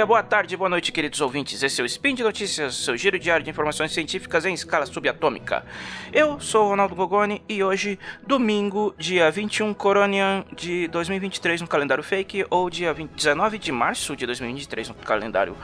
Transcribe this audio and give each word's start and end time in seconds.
dia, 0.00 0.06
boa 0.06 0.22
tarde, 0.22 0.56
boa 0.56 0.70
noite, 0.70 0.90
queridos 0.92 1.20
ouvintes. 1.20 1.62
Esse 1.62 1.78
é 1.78 1.84
o 1.84 1.86
Spin 1.86 2.14
de 2.14 2.22
Notícias, 2.22 2.74
seu 2.74 2.96
giro 2.96 3.18
diário 3.18 3.44
de 3.44 3.50
informações 3.50 3.92
científicas 3.92 4.46
em 4.46 4.54
escala 4.54 4.86
subatômica. 4.86 5.62
Eu 6.10 6.40
sou 6.40 6.70
Ronaldo 6.70 6.94
Gogoni 6.94 7.42
e 7.46 7.62
hoje, 7.62 7.98
domingo, 8.26 8.94
dia 8.96 9.30
21 9.30 9.74
Coronian 9.74 10.42
de 10.56 10.88
2023 10.88 11.60
no 11.60 11.68
calendário 11.68 12.02
fake 12.02 12.46
ou 12.48 12.70
dia 12.70 12.94
20, 12.94 13.10
19 13.10 13.58
de 13.58 13.70
março 13.70 14.16
de 14.16 14.24
2023 14.24 14.88
no 14.88 14.94
calendário 14.94 15.54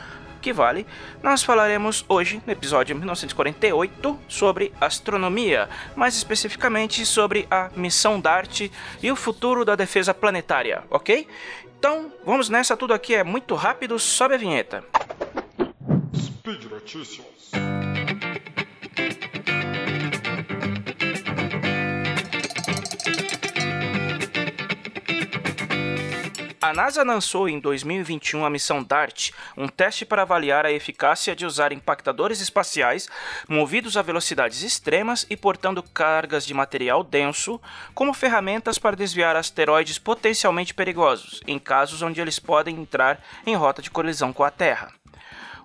que 0.42 0.52
vale, 0.52 0.86
nós 1.22 1.42
falaremos 1.42 2.04
hoje, 2.08 2.40
no 2.46 2.52
episódio 2.52 2.94
1948, 2.94 4.16
sobre 4.28 4.72
astronomia, 4.80 5.68
mais 5.96 6.14
especificamente 6.14 7.04
sobre 7.04 7.48
a 7.50 7.70
missão 7.74 8.20
DART 8.20 8.70
e 9.02 9.10
o 9.10 9.16
futuro 9.16 9.64
da 9.64 9.74
defesa 9.74 10.14
planetária, 10.14 10.84
ok? 10.88 11.26
Então, 11.86 12.12
vamos 12.24 12.48
nessa, 12.48 12.76
tudo 12.76 12.92
aqui 12.92 13.14
é 13.14 13.22
muito 13.22 13.54
rápido, 13.54 13.96
sobe 13.96 14.34
a 14.34 14.36
vinheta. 14.36 14.82
Speed 16.16 16.64
Notícias. 16.64 17.52
A 26.66 26.74
NASA 26.74 27.04
lançou 27.04 27.48
em 27.48 27.60
2021 27.60 28.44
a 28.44 28.50
missão 28.50 28.82
DART, 28.82 29.30
um 29.56 29.68
teste 29.68 30.04
para 30.04 30.22
avaliar 30.22 30.66
a 30.66 30.72
eficácia 30.72 31.36
de 31.36 31.46
usar 31.46 31.70
impactadores 31.70 32.40
espaciais 32.40 33.08
movidos 33.48 33.96
a 33.96 34.02
velocidades 34.02 34.64
extremas 34.64 35.24
e 35.30 35.36
portando 35.36 35.80
cargas 35.80 36.44
de 36.44 36.52
material 36.52 37.04
denso 37.04 37.60
como 37.94 38.12
ferramentas 38.12 38.78
para 38.78 38.96
desviar 38.96 39.36
asteroides 39.36 40.00
potencialmente 40.00 40.74
perigosos, 40.74 41.40
em 41.46 41.56
casos 41.56 42.02
onde 42.02 42.20
eles 42.20 42.40
podem 42.40 42.74
entrar 42.74 43.22
em 43.46 43.54
rota 43.54 43.80
de 43.80 43.88
colisão 43.88 44.32
com 44.32 44.42
a 44.42 44.50
Terra. 44.50 44.92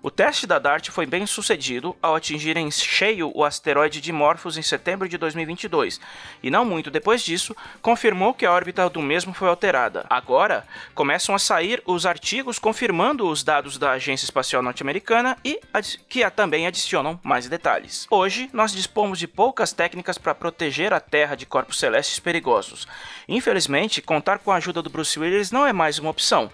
O 0.04 0.10
teste 0.10 0.48
da 0.48 0.58
DART 0.58 0.88
foi 0.88 1.06
bem 1.06 1.24
sucedido 1.26 1.94
ao 2.02 2.16
atingir 2.16 2.56
em 2.56 2.68
cheio 2.72 3.30
o 3.36 3.44
asteroide 3.44 4.00
Dimorphos 4.00 4.58
em 4.58 4.62
setembro 4.62 5.08
de 5.08 5.16
2022, 5.16 6.00
e 6.42 6.50
não 6.50 6.64
muito 6.64 6.90
depois 6.90 7.22
disso, 7.22 7.54
confirmou 7.80 8.34
que 8.34 8.44
a 8.44 8.50
órbita 8.50 8.90
do 8.90 9.00
mesmo 9.00 9.32
foi 9.32 9.48
alterada. 9.48 10.04
Agora, 10.10 10.66
começam 10.92 11.36
a 11.36 11.38
sair 11.38 11.80
os 11.86 12.04
artigos 12.04 12.58
confirmando 12.58 13.28
os 13.28 13.44
dados 13.44 13.78
da 13.78 13.92
Agência 13.92 14.24
Espacial 14.24 14.60
Norte-Americana 14.60 15.38
e 15.44 15.60
que 16.08 16.28
também 16.32 16.66
adicionam 16.66 17.20
mais 17.22 17.48
detalhes. 17.48 18.08
Hoje, 18.10 18.50
nós 18.52 18.72
dispomos 18.72 19.20
de 19.20 19.28
poucas 19.28 19.72
técnicas 19.72 20.18
para 20.18 20.34
proteger 20.34 20.92
a 20.92 20.98
Terra 20.98 21.36
de 21.36 21.46
corpos 21.46 21.78
celestes 21.78 22.18
perigosos. 22.18 22.88
Infelizmente, 23.28 24.02
contar 24.02 24.40
com 24.40 24.50
a 24.50 24.56
ajuda 24.56 24.82
do 24.82 24.90
Bruce 24.90 25.16
Willis 25.16 25.52
não 25.52 25.64
é 25.64 25.72
mais 25.72 26.00
uma 26.00 26.10
opção. 26.10 26.50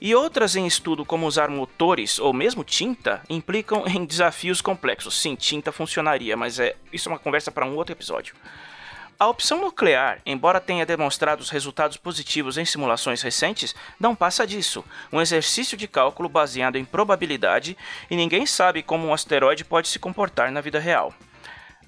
E 0.00 0.14
outras 0.14 0.54
em 0.54 0.66
estudo, 0.66 1.04
como 1.04 1.26
usar 1.26 1.48
motores 1.48 2.18
ou 2.18 2.32
mesmo 2.32 2.62
tinta, 2.62 3.22
implicam 3.28 3.84
em 3.86 4.04
desafios 4.04 4.60
complexos. 4.60 5.20
Sim, 5.20 5.34
tinta 5.34 5.72
funcionaria, 5.72 6.36
mas 6.36 6.60
é 6.60 6.76
isso 6.92 7.08
é 7.08 7.12
uma 7.12 7.18
conversa 7.18 7.50
para 7.50 7.66
um 7.66 7.74
outro 7.74 7.92
episódio. 7.92 8.34
A 9.20 9.26
opção 9.26 9.60
nuclear, 9.60 10.20
embora 10.24 10.60
tenha 10.60 10.86
demonstrado 10.86 11.42
os 11.42 11.50
resultados 11.50 11.96
positivos 11.96 12.56
em 12.56 12.64
simulações 12.64 13.20
recentes, 13.20 13.74
não 13.98 14.14
passa 14.14 14.46
disso. 14.46 14.84
Um 15.12 15.20
exercício 15.20 15.76
de 15.76 15.88
cálculo 15.88 16.28
baseado 16.28 16.76
em 16.76 16.84
probabilidade 16.84 17.76
e 18.08 18.14
ninguém 18.14 18.46
sabe 18.46 18.80
como 18.80 19.08
um 19.08 19.12
asteroide 19.12 19.64
pode 19.64 19.88
se 19.88 19.98
comportar 19.98 20.52
na 20.52 20.60
vida 20.60 20.78
real. 20.78 21.12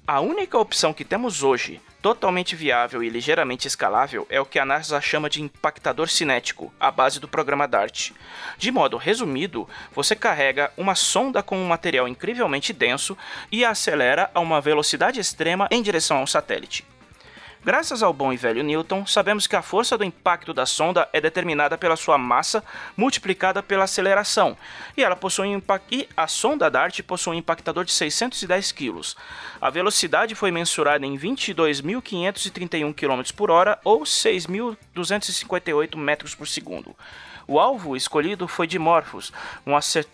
A 0.07 0.19
única 0.19 0.57
opção 0.57 0.93
que 0.93 1.05
temos 1.05 1.43
hoje, 1.43 1.79
totalmente 2.01 2.55
viável 2.55 3.03
e 3.03 3.09
ligeiramente 3.09 3.67
escalável, 3.67 4.25
é 4.31 4.41
o 4.41 4.45
que 4.45 4.57
a 4.57 4.65
NASA 4.65 4.99
chama 4.99 5.29
de 5.29 5.41
impactador 5.41 6.09
cinético, 6.09 6.73
a 6.79 6.89
base 6.89 7.19
do 7.19 7.27
programa 7.27 7.67
DART. 7.67 8.11
De 8.57 8.71
modo 8.71 8.97
resumido, 8.97 9.69
você 9.93 10.15
carrega 10.15 10.71
uma 10.75 10.95
sonda 10.95 11.43
com 11.43 11.55
um 11.55 11.67
material 11.67 12.07
incrivelmente 12.07 12.73
denso 12.73 13.15
e 13.51 13.63
a 13.63 13.69
acelera 13.69 14.29
a 14.33 14.39
uma 14.39 14.59
velocidade 14.59 15.19
extrema 15.19 15.67
em 15.69 15.83
direção 15.83 16.17
ao 16.17 16.27
satélite. 16.27 16.83
Graças 17.63 18.01
ao 18.01 18.11
bom 18.11 18.33
e 18.33 18.37
velho 18.37 18.63
Newton, 18.63 19.05
sabemos 19.05 19.45
que 19.45 19.55
a 19.55 19.61
força 19.61 19.95
do 19.95 20.03
impacto 20.03 20.51
da 20.51 20.65
sonda 20.65 21.07
é 21.13 21.21
determinada 21.21 21.77
pela 21.77 21.95
sua 21.95 22.17
massa 22.17 22.63
multiplicada 22.97 23.61
pela 23.61 23.83
aceleração, 23.83 24.57
e 24.97 25.03
ela 25.03 25.15
possui 25.15 25.55
um 25.55 25.61
e 25.91 26.09
a 26.17 26.25
sonda 26.25 26.71
DART 26.71 27.03
possui 27.03 27.35
um 27.35 27.37
impactador 27.37 27.85
de 27.85 27.91
610 27.91 28.71
kg. 28.71 29.01
A 29.61 29.69
velocidade 29.69 30.33
foi 30.33 30.49
mensurada 30.49 31.05
em 31.05 31.15
22.531 31.15 32.95
km 32.95 33.31
por 33.35 33.51
hora 33.51 33.77
ou 33.83 34.01
6.258 34.01 35.95
metros 35.95 36.33
por 36.33 36.47
segundo. 36.47 36.95
O 37.47 37.59
alvo 37.59 37.95
escolhido 37.95 38.47
foi 38.47 38.65
Dimorphos, 38.65 39.31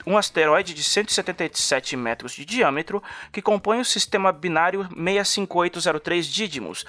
um 0.06 0.18
asteroide 0.18 0.74
de 0.74 0.84
177 0.84 1.96
metros 1.96 2.34
de 2.34 2.44
diâmetro 2.44 3.02
que 3.31 3.41
compõe 3.41 3.80
o 3.80 3.86
sistema 3.86 4.34
binário 4.34 4.90
65803 4.94 6.25
Didymos, 6.25 6.86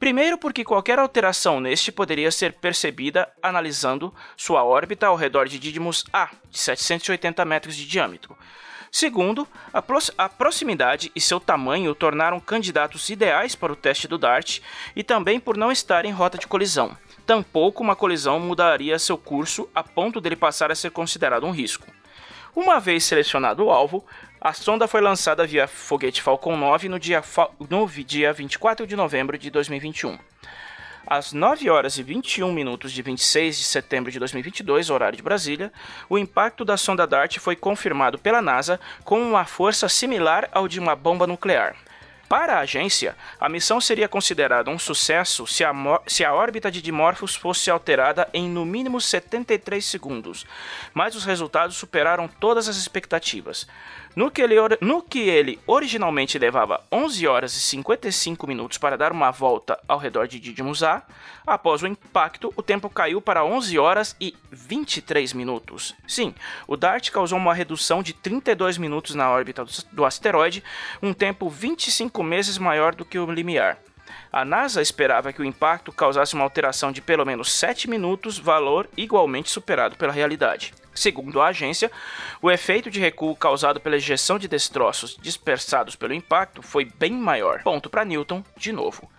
Primeiro, 0.00 0.38
porque 0.38 0.64
qualquer 0.64 0.98
alteração 0.98 1.60
neste 1.60 1.92
poderia 1.92 2.30
ser 2.30 2.54
percebida 2.54 3.30
analisando 3.42 4.14
sua 4.34 4.64
órbita 4.64 5.06
ao 5.06 5.14
redor 5.14 5.46
de 5.46 5.58
Didymos 5.58 6.06
A, 6.10 6.30
de 6.50 6.58
780 6.58 7.44
metros 7.44 7.76
de 7.76 7.86
diâmetro. 7.86 8.34
Segundo, 8.90 9.46
a, 9.74 9.84
a 10.16 10.28
proximidade 10.30 11.12
e 11.14 11.20
seu 11.20 11.38
tamanho 11.38 11.94
tornaram 11.94 12.40
candidatos 12.40 13.10
ideais 13.10 13.54
para 13.54 13.74
o 13.74 13.76
teste 13.76 14.08
do 14.08 14.16
DART 14.16 14.60
e 14.96 15.04
também 15.04 15.38
por 15.38 15.58
não 15.58 15.70
estar 15.70 16.06
em 16.06 16.12
rota 16.12 16.38
de 16.38 16.46
colisão. 16.46 16.96
Tampouco 17.26 17.82
uma 17.82 17.94
colisão 17.94 18.40
mudaria 18.40 18.98
seu 18.98 19.18
curso 19.18 19.68
a 19.74 19.84
ponto 19.84 20.18
dele 20.18 20.34
passar 20.34 20.72
a 20.72 20.74
ser 20.74 20.92
considerado 20.92 21.44
um 21.44 21.52
risco. 21.52 21.86
Uma 22.56 22.80
vez 22.80 23.04
selecionado 23.04 23.66
o 23.66 23.70
alvo, 23.70 24.04
a 24.40 24.54
sonda 24.54 24.88
foi 24.88 25.02
lançada 25.02 25.46
via 25.46 25.68
foguete 25.68 26.22
Falcon 26.22 26.56
9 26.56 26.88
no 26.88 26.98
dia, 26.98 27.22
no 27.68 27.86
dia 27.86 28.32
24 28.32 28.86
de 28.86 28.96
novembro 28.96 29.36
de 29.36 29.50
2021. 29.50 30.18
Às 31.06 31.32
9 31.32 31.68
horas 31.68 31.98
e 31.98 32.02
21 32.02 32.50
minutos 32.50 32.90
de 32.92 33.02
26 33.02 33.58
de 33.58 33.64
setembro 33.64 34.10
de 34.10 34.18
2022, 34.18 34.88
horário 34.88 35.16
de 35.16 35.22
Brasília, 35.22 35.70
o 36.08 36.16
impacto 36.16 36.64
da 36.64 36.78
sonda 36.78 37.06
DART 37.06 37.38
foi 37.38 37.54
confirmado 37.54 38.18
pela 38.18 38.40
NASA 38.40 38.80
com 39.04 39.20
uma 39.20 39.44
força 39.44 39.88
similar 39.88 40.48
ao 40.52 40.66
de 40.66 40.80
uma 40.80 40.96
bomba 40.96 41.26
nuclear. 41.26 41.76
Para 42.30 42.58
a 42.58 42.60
agência, 42.60 43.16
a 43.40 43.48
missão 43.48 43.80
seria 43.80 44.08
considerada 44.08 44.70
um 44.70 44.78
sucesso 44.78 45.48
se 45.48 45.64
a, 45.64 45.72
se 46.06 46.24
a 46.24 46.32
órbita 46.32 46.70
de 46.70 46.80
Dimorphos 46.80 47.34
fosse 47.34 47.68
alterada 47.68 48.28
em 48.32 48.48
no 48.48 48.64
mínimo 48.64 49.00
73 49.00 49.84
segundos, 49.84 50.46
mas 50.94 51.16
os 51.16 51.24
resultados 51.24 51.76
superaram 51.76 52.28
todas 52.28 52.68
as 52.68 52.76
expectativas. 52.76 53.66
No 54.14 54.28
que, 54.28 54.42
ele, 54.42 54.56
no 54.80 55.02
que 55.02 55.20
ele 55.20 55.58
originalmente 55.66 56.38
levava 56.38 56.84
11 56.90 57.26
horas 57.28 57.54
e 57.54 57.60
55 57.60 58.46
minutos 58.46 58.76
para 58.76 58.96
dar 58.96 59.12
uma 59.12 59.30
volta 59.30 59.78
ao 59.86 59.98
redor 59.98 60.26
de 60.26 60.40
Didymos 60.40 60.82
A, 60.82 61.02
após 61.46 61.82
o 61.82 61.86
impacto, 61.86 62.52
o 62.56 62.62
tempo 62.62 62.90
caiu 62.90 63.20
para 63.20 63.44
11 63.44 63.78
horas 63.78 64.16
e 64.20 64.36
23 64.50 65.32
minutos. 65.32 65.94
Sim, 66.08 66.34
o 66.66 66.76
DART 66.76 67.10
causou 67.10 67.38
uma 67.38 67.54
redução 67.54 68.02
de 68.02 68.12
32 68.12 68.78
minutos 68.78 69.14
na 69.14 69.30
órbita 69.30 69.64
do 69.92 70.04
asteroide, 70.04 70.62
um 71.00 71.12
tempo 71.12 71.48
25 71.48 72.19
meses 72.22 72.58
maior 72.58 72.94
do 72.94 73.04
que 73.04 73.18
o 73.18 73.30
limiar. 73.30 73.78
A 74.32 74.44
NASA 74.44 74.80
esperava 74.80 75.32
que 75.32 75.42
o 75.42 75.44
impacto 75.44 75.92
causasse 75.92 76.34
uma 76.34 76.44
alteração 76.44 76.92
de 76.92 77.00
pelo 77.00 77.24
menos 77.24 77.52
7 77.52 77.90
minutos, 77.90 78.38
valor 78.38 78.88
igualmente 78.96 79.50
superado 79.50 79.96
pela 79.96 80.12
realidade. 80.12 80.72
Segundo 80.94 81.40
a 81.40 81.48
agência, 81.48 81.90
o 82.42 82.50
efeito 82.50 82.90
de 82.90 83.00
recuo 83.00 83.34
causado 83.34 83.80
pela 83.80 83.96
ejeção 83.96 84.38
de 84.38 84.48
destroços 84.48 85.16
dispersados 85.20 85.96
pelo 85.96 86.14
impacto 86.14 86.62
foi 86.62 86.84
bem 86.84 87.12
maior. 87.12 87.62
Ponto 87.62 87.88
para 87.88 88.04
Newton, 88.04 88.44
de 88.56 88.72
novo. 88.72 89.10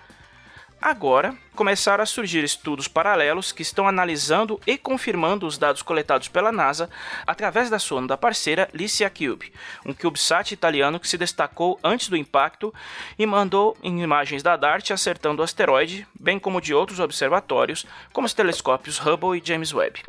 Agora, 0.82 1.36
começaram 1.56 2.04
a 2.04 2.06
surgir 2.06 2.44
estudos 2.44 2.88
paralelos 2.88 3.52
que 3.52 3.62
estão 3.62 3.88
analisando 3.88 4.60
e 4.66 4.78
confirmando 4.78 5.46
os 5.46 5.58
dados 5.58 5.82
coletados 5.82 6.28
pela 6.28 6.52
NASA 6.52 6.90
através 7.26 7.70
da 7.70 7.80
sonda 7.80 8.18
parceira 8.18 8.70
Licia 8.74 9.10
Cube, 9.10 9.52
um 9.86 9.94
CubeSat 9.94 10.54
italiano 10.54 11.00
que 11.00 11.08
se 11.08 11.18
destacou 11.18 11.80
antes 11.84 12.08
do 12.08 12.18
impacto 12.18 12.74
e 13.18 13.26
mandou 13.26 13.78
imagens 13.84 14.44
da 14.44 14.56
DART 14.56 14.92
acertando 14.92 15.42
o 15.42 15.46
asteroide, 15.46 16.08
bem 16.20 16.40
como 16.40 16.62
de 16.62 16.74
outros 16.74 17.00
observatórios, 17.00 17.86
como 18.14 18.26
os 18.28 18.34
telescópios 18.34 19.00
Hubble 19.00 19.38
e 19.38 19.46
James 19.46 19.74
Webb. 19.74 20.04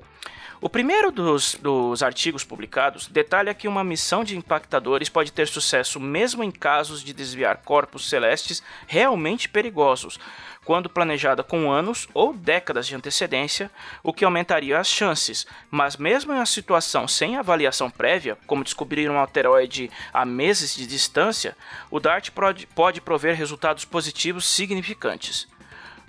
O 0.62 0.69
primeiro 0.69 1.11
dos, 1.11 1.56
dos, 1.56 2.05
artigos 2.05 2.44
publicados 2.44 3.09
detalha 3.09 3.53
que 3.53 3.67
uma 3.67 3.83
missão 3.83 4.23
de 4.23 4.37
impactadores 4.37 5.09
pode 5.09 5.33
ter 5.33 5.49
sucesso 5.49 5.99
mesmo 5.99 6.44
em 6.44 6.53
casos 6.53 7.03
de 7.03 7.12
desviar 7.12 7.62
corpos 7.65 8.09
celestes 8.09 8.62
realmente 8.87 9.49
perigosos, 9.49 10.21
quando 10.65 10.89
planejada 10.89 11.31
com 11.40 11.70
anos 11.70 12.08
ou 12.12 12.34
décadas 12.34 12.88
de 12.88 12.96
antecedência, 12.96 13.70
o 14.02 14.12
que 14.12 14.25
aumentaria 14.25 14.76
as 14.76 14.88
chances. 14.88 15.46
Mas 15.70 15.96
mesmo 15.96 16.32
em 16.32 16.37
uma 16.37 16.44
situação 16.44 17.06
sem 17.06 17.37
avaliação 17.37 17.88
prévia, 17.88 18.37
como 18.44 18.64
descobrir 18.64 19.08
um 19.08 19.20
asteroide 19.20 19.88
a 20.12 20.25
meses 20.25 20.75
de 20.75 20.84
distância, 20.84 21.56
o 21.88 22.00
DART 22.00 22.31
pode, 22.75 23.00
prover 23.00 23.37
resultados 23.37 23.84
positivos 23.84 24.44
significantes. 24.44 25.46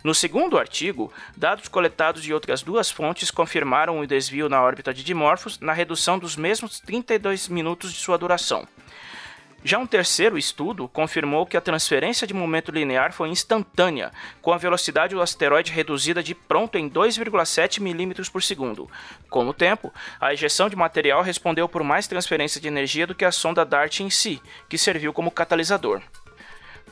No 0.04 0.16
segundo 0.16 0.58
artigo, 0.58 1.14
dados 1.38 1.68
coletados 1.68 2.24
de 2.24 2.34
outras 2.34 2.64
duas 2.64 2.90
fontes 2.90 3.30
confirmaram 3.30 4.00
o 4.00 4.08
desvio 4.08 4.50
na 4.50 4.62
órbita 4.62 4.94
de 4.94 5.04
Dimorphos 5.04 5.60
na 5.60 5.72
redução 5.72 6.18
dos 6.18 6.36
mesmos 6.36 6.80
32 6.80 7.48
minutos 7.48 7.94
de 7.94 8.00
sua 8.00 8.18
duração. 8.18 8.68
Já 9.66 9.78
um 9.78 9.88
terceiro 9.88 10.38
estudo 10.38 10.90
confirmou 10.90 11.46
que 11.46 11.56
a 11.56 11.62
transferência 11.62 12.28
de 12.28 12.34
momento 12.34 12.70
linear 12.70 13.14
foi 13.14 13.30
instantânea, 13.30 14.12
com 14.42 14.52
a 14.52 14.58
velocidade 14.58 15.16
do 15.16 15.22
asteroide 15.22 15.72
reduzida 15.72 16.22
de 16.22 16.36
pronto 16.36 16.78
em 16.78 16.90
2,7 16.90 17.80
milímetros 17.80 18.28
por 18.28 18.44
segundo. 18.44 18.90
Com 19.30 19.48
o 19.48 19.54
tempo, 19.54 19.94
a 20.20 20.34
ejeção 20.34 20.68
de 20.68 20.76
material 20.76 21.22
respondeu 21.22 21.70
por 21.70 21.82
mais 21.82 22.08
transferência 22.08 22.60
de 22.60 22.68
energia 22.68 23.08
do 23.08 23.16
que 23.16 23.24
a 23.24 23.32
sonda 23.32 23.64
DART 23.64 24.02
em 24.02 24.10
si, 24.10 24.42
que 24.68 24.78
serviu 24.78 25.14
como 25.14 25.32
catalisador. 25.32 26.02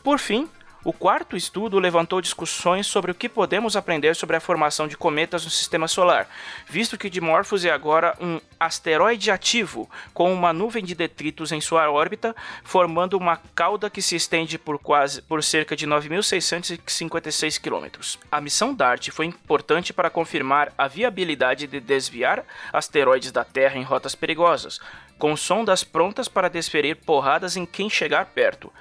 Por 0.01 0.17
fim, 0.17 0.50
o 0.83 0.91
quarto 0.91 1.37
estudo 1.37 1.77
levantou 1.77 2.19
discussões 2.21 2.87
sobre 2.87 3.11
o 3.11 3.15
que 3.15 3.29
podemos 3.29 3.75
aprender 3.75 4.15
sobre 4.15 4.35
a 4.35 4.39
formação 4.39 4.87
de 4.87 4.97
cometas 4.97 5.43
no 5.43 5.51
sistema 5.51 5.87
solar, 5.87 6.27
visto 6.67 6.97
que 6.97 7.09
Dimorphos 7.09 7.63
é 7.63 7.69
agora 7.69 8.15
um 8.19 8.39
asteroide 8.59 9.29
ativo 9.29 9.89
com 10.13 10.33
uma 10.33 10.51
nuvem 10.51 10.83
de 10.83 10.95
detritos 10.95 11.51
em 11.51 11.61
sua 11.61 11.89
órbita, 11.91 12.35
formando 12.63 13.15
uma 13.15 13.37
cauda 13.53 13.89
que 13.89 14.01
se 14.01 14.15
estende 14.15 14.57
por 14.57 14.79
quase 14.79 15.21
por 15.21 15.43
cerca 15.43 15.75
de 15.75 15.85
9.656 15.85 17.59
km. 17.61 18.17
A 18.31 18.41
missão 18.41 18.73
DART 18.73 19.09
foi 19.09 19.27
importante 19.27 19.93
para 19.93 20.09
confirmar 20.09 20.73
a 20.77 20.87
viabilidade 20.87 21.67
de 21.67 21.79
desviar 21.79 22.43
asteroides 22.73 23.31
da 23.31 23.43
Terra 23.43 23.77
em 23.77 23.83
rotas 23.83 24.15
perigosas, 24.15 24.79
com 25.19 25.37
sondas 25.37 25.83
prontas 25.83 26.27
para 26.27 26.49
desferir 26.49 26.95
porradas 26.95 27.55
em 27.55 27.65
quem 27.65 27.89
chegar 27.89 28.25
perto. 28.25 28.73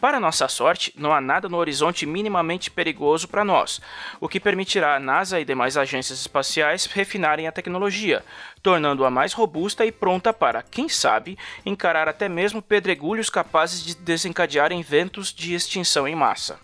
Para 0.00 0.20
nossa 0.20 0.48
sorte, 0.48 0.92
não 0.96 1.12
há 1.12 1.20
nada 1.20 1.48
no 1.48 1.56
horizonte 1.56 2.04
minimamente 2.04 2.70
perigoso 2.70 3.26
para 3.26 3.44
nós, 3.44 3.80
o 4.20 4.28
que 4.28 4.38
permitirá 4.38 4.96
a 4.96 5.00
NASA 5.00 5.40
e 5.40 5.44
demais 5.44 5.76
agências 5.76 6.20
espaciais 6.20 6.84
refinarem 6.84 7.46
a 7.46 7.52
tecnologia, 7.52 8.24
tornando-a 8.62 9.10
mais 9.10 9.32
robusta 9.32 9.86
e 9.86 9.92
pronta 9.92 10.32
para, 10.32 10.62
quem 10.62 10.88
sabe, 10.88 11.38
encarar 11.64 12.08
até 12.08 12.28
mesmo 12.28 12.60
pedregulhos 12.60 13.30
capazes 13.30 13.82
de 13.82 13.94
desencadear 13.94 14.72
eventos 14.72 15.32
de 15.32 15.54
extinção 15.54 16.06
em 16.06 16.14
massa. 16.14 16.58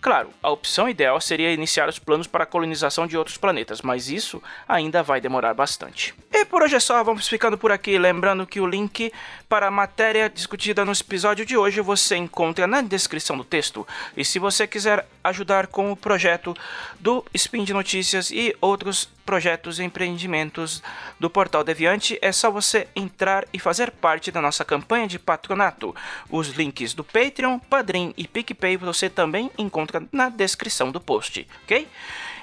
Claro, 0.00 0.30
a 0.40 0.48
opção 0.48 0.88
ideal 0.88 1.20
seria 1.20 1.52
iniciar 1.52 1.88
os 1.88 1.98
planos 1.98 2.28
para 2.28 2.44
a 2.44 2.46
colonização 2.46 3.06
de 3.06 3.16
outros 3.16 3.36
planetas, 3.36 3.82
mas 3.82 4.08
isso 4.08 4.40
ainda 4.68 5.02
vai 5.02 5.20
demorar 5.20 5.52
bastante. 5.54 6.14
E 6.40 6.44
por 6.44 6.62
hoje 6.62 6.76
é 6.76 6.80
só, 6.80 7.02
vamos 7.02 7.26
ficando 7.26 7.58
por 7.58 7.72
aqui. 7.72 7.98
Lembrando 7.98 8.46
que 8.46 8.60
o 8.60 8.66
link 8.66 9.12
para 9.48 9.66
a 9.66 9.72
matéria 9.72 10.30
discutida 10.30 10.84
no 10.84 10.92
episódio 10.92 11.44
de 11.44 11.56
hoje 11.56 11.80
você 11.80 12.14
encontra 12.16 12.64
na 12.64 12.80
descrição 12.80 13.36
do 13.36 13.42
texto. 13.42 13.84
E 14.16 14.24
se 14.24 14.38
você 14.38 14.64
quiser 14.64 15.04
ajudar 15.24 15.66
com 15.66 15.90
o 15.90 15.96
projeto 15.96 16.56
do 17.00 17.24
Spin 17.34 17.64
de 17.64 17.72
Notícias 17.72 18.30
e 18.30 18.56
outros 18.60 19.10
projetos 19.26 19.80
e 19.80 19.82
empreendimentos 19.82 20.80
do 21.18 21.28
Portal 21.28 21.64
Deviante, 21.64 22.16
é 22.22 22.30
só 22.30 22.52
você 22.52 22.86
entrar 22.94 23.44
e 23.52 23.58
fazer 23.58 23.90
parte 23.90 24.30
da 24.30 24.40
nossa 24.40 24.64
campanha 24.64 25.08
de 25.08 25.18
patronato. 25.18 25.92
Os 26.30 26.50
links 26.50 26.94
do 26.94 27.02
Patreon, 27.02 27.58
Padrim 27.58 28.14
e 28.16 28.28
PicPay 28.28 28.76
você 28.76 29.10
também 29.10 29.50
encontra 29.58 30.00
na 30.12 30.28
descrição 30.28 30.92
do 30.92 31.00
post, 31.00 31.48
ok? 31.64 31.88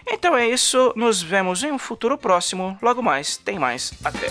Então 0.08 0.38
é 0.38 0.48
isso, 0.48 0.94
nos 0.96 1.22
vemos 1.22 1.64
em 1.64 1.72
um 1.72 1.80
futuro 1.80 2.18
próximo. 2.18 2.78
Logo 2.82 3.02
mais, 3.02 3.38
tem 3.38 3.58
mais. 3.58 3.94
Até. 4.04 4.28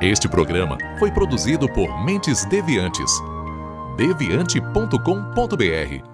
Este 0.00 0.28
programa 0.28 0.76
foi 0.98 1.10
produzido 1.10 1.66
por 1.72 2.04
Mentes 2.04 2.44
Deviantes. 2.44 3.10
deviante.com.br 3.96 6.13